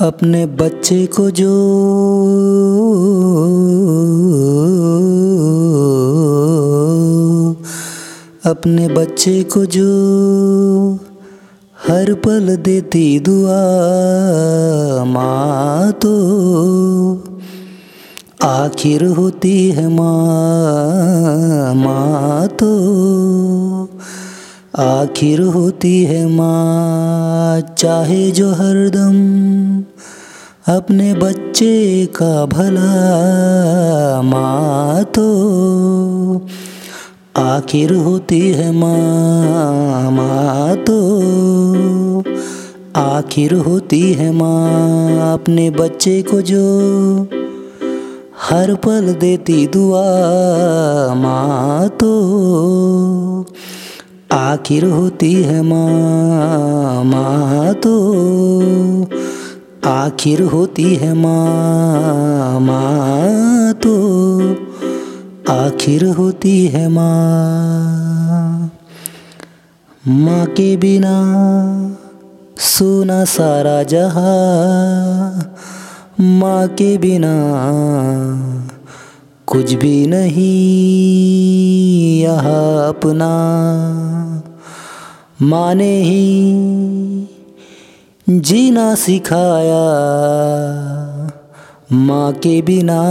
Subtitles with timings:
[0.00, 1.54] अपने बच्चे को जो
[8.46, 9.88] अपने बच्चे को जो
[11.88, 13.60] हर पल देती दुआ,
[15.04, 16.14] माँ तो
[18.42, 22.74] आखिर होती है माँ माँ तो
[24.78, 29.18] आखिर होती है माँ, चाहे जो हरदम
[30.74, 35.26] अपने बच्चे का भला माँ तो
[37.36, 40.98] आखिर होती है माँ माँ तो
[42.96, 47.22] आखिर होती है माँ, अपने बच्चे को जो
[48.40, 50.02] हर पल देती दुआ,
[51.14, 52.12] माँ तो
[54.34, 59.10] आखिर होती है माँ माँ तो।
[59.86, 63.94] आखिर होती है माँ माँ तो।
[65.52, 68.70] आखिर होती है माँ।
[70.08, 71.14] माँ के बिना
[72.58, 75.54] सोना सारा जहाँ।
[76.20, 77.34] माँ के बिना
[79.46, 84.03] कुछ भी नहीं, यहाँ अपना।
[85.42, 86.44] माँ ने ही
[88.28, 89.82] जीना सिखाया।
[91.92, 93.02] माँ के बिना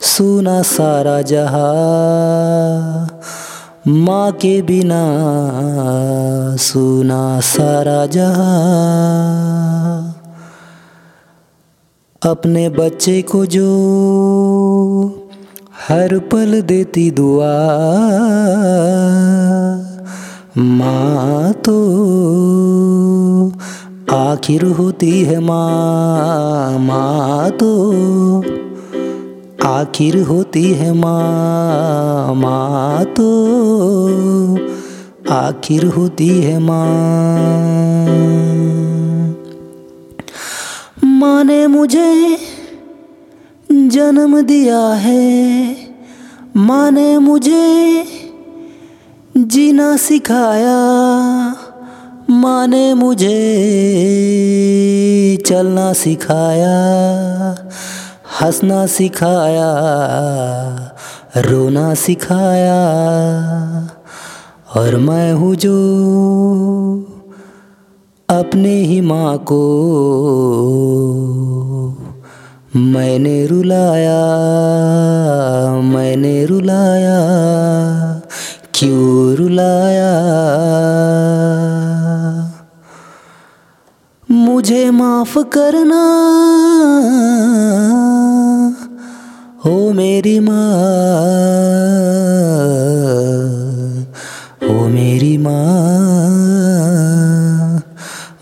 [0.00, 3.08] सुना सारा जहाँ।
[3.88, 5.04] माँ के बिना
[6.56, 8.64] सुना सारा जहाँ।
[12.22, 13.68] अपने बच्चे को जो
[15.88, 17.70] हर पल देती दुआ।
[20.58, 21.74] माँ तो
[24.14, 27.70] आखिर होती है माँ माँ तो
[29.66, 33.28] आखिर होती है माँ माँ तो
[35.30, 36.86] आखिर होती है माँ।
[41.04, 42.38] माँ ने मुझे
[43.72, 45.76] जन्म दिया है
[46.56, 48.23] माँ ने मुझे
[49.54, 50.78] जीना सिखाया
[52.30, 53.38] माँ ने मुझे
[55.46, 56.74] चलना सिखाया,
[58.40, 59.68] हंसना सिखाया,
[61.36, 62.80] रोना सिखाया।
[64.76, 65.76] और मैं हूँ जो
[68.30, 69.62] अपने ही माँ को
[72.76, 74.20] मैंने रुलाया
[75.82, 77.53] मैंने रुलाया।
[78.84, 80.10] क्यों रुलाया
[84.30, 86.00] मुझे माफ़ करना।
[89.64, 90.56] हो मेरी माँ,
[94.62, 95.54] हो मेरी माँ।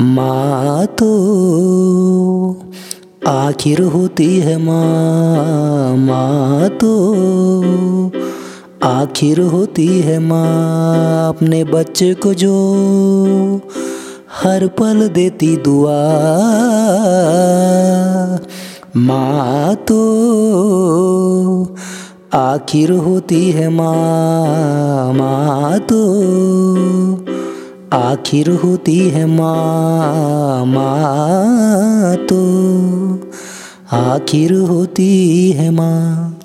[0.00, 1.10] माँ तो
[3.26, 6.90] आखिर होती है माँ माँ तो
[8.82, 12.52] आखिर होती है माँ अपने बच्चे को जो
[14.32, 15.96] हर पल देती दुआ।
[18.96, 19.98] माँ तो
[22.34, 26.00] आखिर होती है माँ माँ तो
[27.96, 32.40] आखिर होती है माँ माँ तो
[33.96, 36.36] आखिर होती है माँ।